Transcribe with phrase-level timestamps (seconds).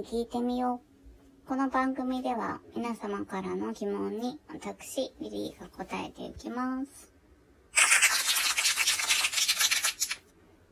[0.00, 0.80] 聞いてみよ
[1.44, 1.48] う。
[1.48, 7.12] この番組では皆様からの疑問に私、リリーが答えていきます。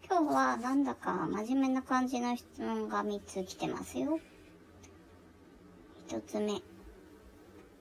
[0.08, 4.18] 今日はなんだか真面目な感じの質問が3つ来てますよ。
[6.08, 6.62] 1つ目。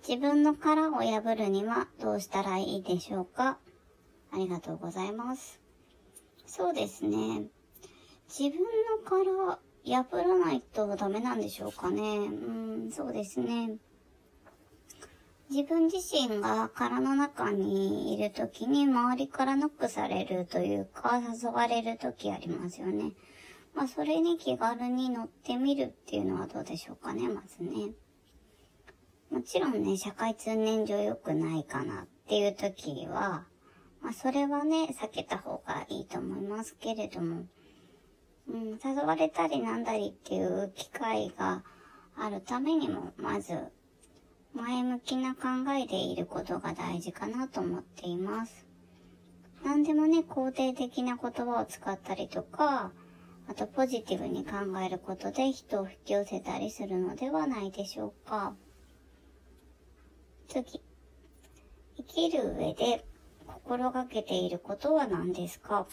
[0.05, 3.57] 自分の殻を破るにはどうしたらいいでしょうか？
[4.33, 5.61] ありがとうございます。
[6.45, 7.43] そうですね。
[8.27, 9.59] 自分の殻
[9.93, 12.01] 破らないとダメなんでしょうかね。
[12.01, 13.77] うん、そうですね。
[15.49, 23.13] 自分自身が殻の中にいるときに周りからノックされるというか誘われるときありますよね。
[23.73, 27.91] まあそれに気軽に乗ってみるっていうのはどうでしょうかね、まずね。
[29.29, 33.45] もちろんね、社会通念上良くないかなっていうときは、
[34.01, 37.45] まあそれはね、避けた方がいいと思いますけれども、
[38.49, 41.63] うん、誘われたりなんだりっていう機会が
[42.15, 43.57] あるためにも、まず、
[44.53, 45.47] 前向きな考
[45.79, 48.65] えでいることが大事かなと思っています。
[49.63, 52.91] 何でもね、肯定的な言葉を使ったりとか、
[53.49, 58.55] あとポジティブに考えることで人を引き寄せたりするのではないでしょうか。
[60.47, 60.81] 次。
[61.97, 63.05] 生きる上で
[63.45, 65.79] 心がけていることは何ですか？
[65.79, 65.87] あ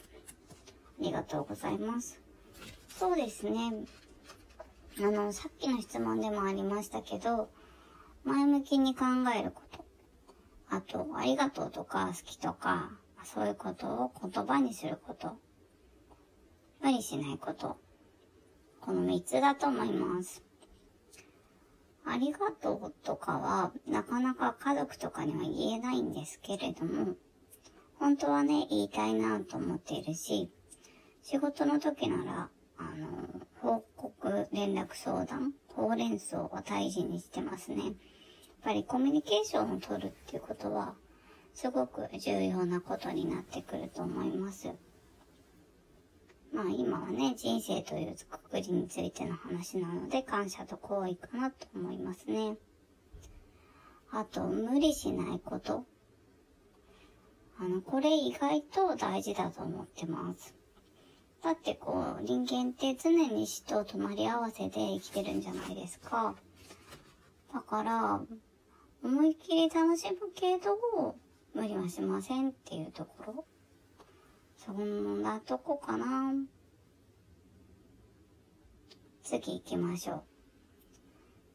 [1.01, 2.24] りがとうございます。
[2.97, 3.73] そうですね。
[4.99, 7.51] あの、さっきの質問でもありましたけど、
[8.23, 9.05] 前向きに考
[9.37, 9.85] えること。
[10.69, 12.93] あと、ありがとうとか好きとか、
[13.25, 15.37] そういうことを言葉にすること。
[16.81, 17.79] 無理しないこと。
[18.81, 20.45] この3つだと思います。
[22.05, 27.17] ありがとうとかは、なかなか家族とかには言えないんですけれども、
[27.99, 30.53] 本当はね、言いたいなと思っているし、
[31.23, 32.51] 仕事の時なら、
[32.95, 33.07] の、
[33.61, 37.85] 報告、連絡相談、ほうれん草を大事にしてますね。
[37.85, 37.95] やっ
[38.63, 40.95] ぱりコミュニケーションを取るっていうことは、
[41.55, 44.73] すごく重要なことになってくると思います。
[46.53, 52.57] まあ今はね、人生というくくりについての話なので、感謝と好意かなと思いますね。
[54.11, 55.85] あと、無理しないこと。
[57.59, 60.55] あの、これ意外と大事だと思ってます。
[61.45, 66.35] だってこう、人間って常に死と隣り合わせで生きてるんじゃないですか。
[67.53, 68.23] だから、
[69.03, 71.17] 思いっきり楽しむけど、
[71.53, 73.45] 無理はしませんっていうところ。
[74.57, 76.33] そんなとこかな。
[79.23, 80.23] 次行きましょう。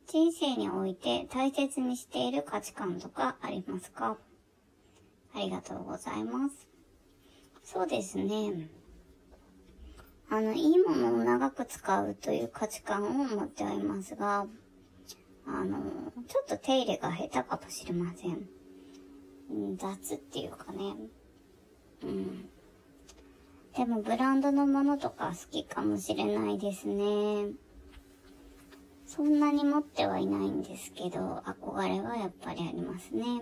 [0.06, 4.18] 人生において大切にしている価値観とかありますか？
[5.34, 6.68] ありがとうございます。
[7.64, 8.70] そうですね。
[10.32, 14.46] あの、いいものを長く使うという価値観を持ってはいますが、
[15.48, 15.80] あの、
[16.28, 18.48] ちょっと手入れが下手かもしれません。
[19.78, 20.96] 雑っていうかね。
[22.04, 22.50] うん。
[23.76, 27.54] でもブランドのものとか好きかもしれないですね。
[29.08, 33.24] そんなに持ってはいないんですけど、憧れはやっぱりありますね。
[33.26, 33.42] や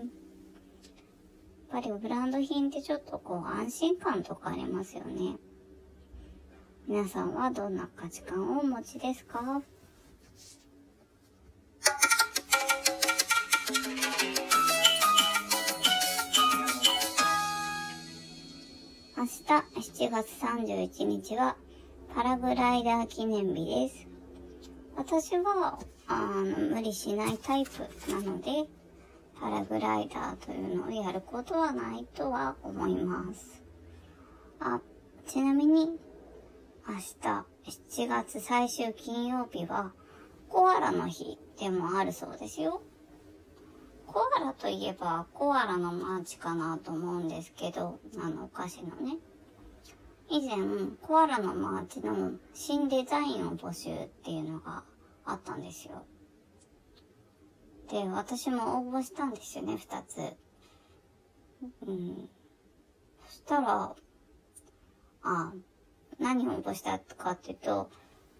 [1.70, 5.36] ぱりブランド品ってちょっとこう安心感とかありますよね。
[6.90, 9.60] 皆さんはどんな価値観をお持ちですか？
[19.18, 19.28] 明日
[20.06, 21.56] 7月31日は
[22.14, 24.08] パラグライダー記念日です。
[24.96, 27.70] 私はあの無理しないタイプ
[28.10, 28.66] なので、
[29.38, 33.62] パラグライダーというのをやることはないとは思います。
[34.58, 34.80] あ、
[35.26, 35.98] ちなみに
[36.88, 37.04] 明日
[38.00, 39.92] 7月最終金曜日は
[40.48, 42.80] コアラの日でもあるそうですよ。
[44.06, 49.18] コアラといえばコアラのマーチかなと思うんですけど、あのお菓子のね。
[50.30, 50.56] 以前、
[51.02, 54.82] コアラのマーチの新デザインを募集っていうのが
[55.26, 56.06] あったんですよ。
[57.90, 60.16] で、私も応募したんですよね、二つ。
[61.86, 62.30] うん。
[63.26, 63.94] そしたら、
[65.22, 65.52] あ、
[66.18, 67.90] 何を応募したかっていうと、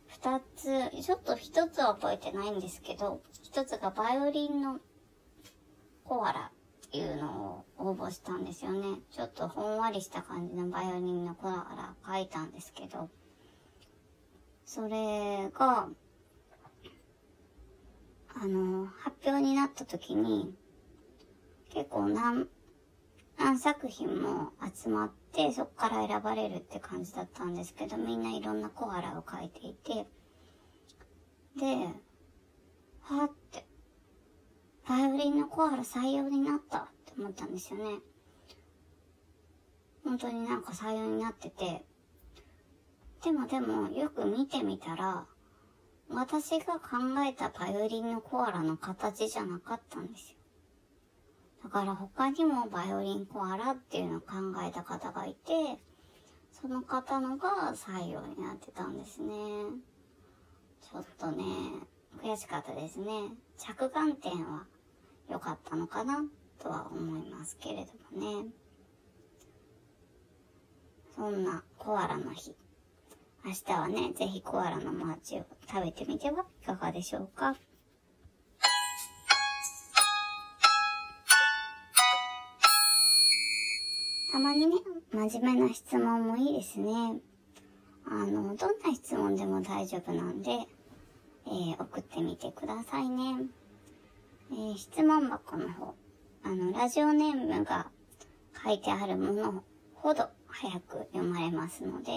[0.07, 4.81] 二つ、ちょっと一つは覚えてないんですけど、一つがバイオリンの
[6.05, 6.51] コアラ
[6.87, 9.01] っていうのを応募したんですよね。
[9.11, 13.11] ちょっとほんわりした感じのバイオリンのコアラ書いたんですけど、
[14.65, 15.89] それが、
[18.35, 20.55] あの、発表になった時に、
[21.71, 22.49] 結構何、
[23.39, 30.07] 何作品も集まって、そこから選ばれるって感じだったんですけど、みんないろんなコアラを描いていて、
[31.57, 31.65] で、
[33.03, 33.65] はって、
[34.89, 38.01] バイオリンのコアラ採用になったって思ったんですよね。
[40.05, 41.85] 本当になんか採用になってて、
[43.23, 45.27] でもでもよく見てみたら、
[46.11, 46.97] 私が考
[47.27, 50.38] えたバイオリンのコアラの形じゃなかったんですよ。
[51.63, 54.27] だから他にもバイオリンコアラっていうのを考
[54.67, 55.81] えた方がいて、
[56.53, 59.35] その方のが採用になってたんですね。
[60.81, 61.45] ちょっとね、
[62.23, 63.33] 悔しかったですね。
[63.59, 64.67] 着眼点は
[65.29, 66.25] 良かったのかな
[66.59, 68.51] とは思いますけれどもね。
[71.15, 72.55] そんなコアラの日。
[73.45, 77.57] 明日はね、ぜひコアラのマーチを食べてみてはいかがでしょうか。
[84.31, 84.77] たまにね、
[85.11, 87.19] 真面目な質問もいいですね。
[88.05, 90.51] あの、どんな質問でも大丈夫なんで、
[91.47, 93.47] えー、送ってみてくださいね。
[94.51, 95.95] えー、質問箱の方、
[96.43, 97.91] あの、ラジオネームが
[98.63, 99.65] 書いてあるもの
[99.95, 102.13] ほど早く読まれますので、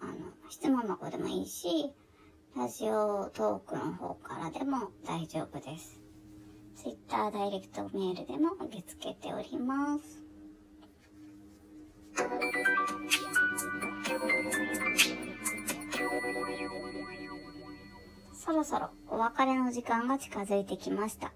[0.00, 0.14] あの、
[0.48, 1.92] 質問箱でもいいし、
[2.56, 6.00] ラジオトークの方からでも大丈夫です。
[6.74, 10.27] Twitter ダイレクトメールでも受け付けております。
[18.34, 21.32] そろそろお別れの時間が近づいてきました。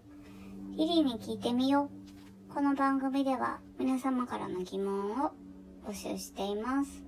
[0.77, 1.89] リリーに聞いてみよ
[2.51, 2.53] う。
[2.53, 5.31] この番組では皆様からの疑問を
[5.87, 7.05] 募集しています。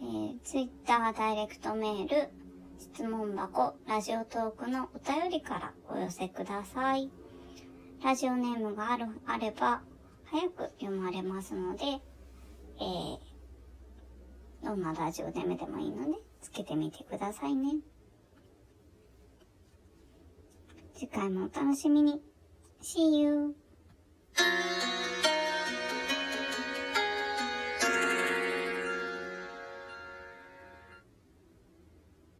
[0.00, 2.28] えー、Twitter ダイレクトメール、
[2.78, 7.10] 質問箱、ラジオトークのお便りからお寄せください。
[8.04, 9.82] ラジオネームがある、あれば、
[10.30, 13.18] 早く読まれますので、えー、
[14.62, 17.76] どんなラジオで見てもいいので、つけてみてくださいね。
[20.94, 22.20] 次回もお楽しみに。
[22.82, 23.56] See you!